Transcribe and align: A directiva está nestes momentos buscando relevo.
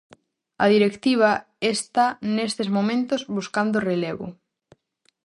A 0.63 0.65
directiva 0.75 1.31
está 1.75 2.07
nestes 2.35 2.67
momentos 2.77 3.21
buscando 3.37 3.83
relevo. 3.89 4.27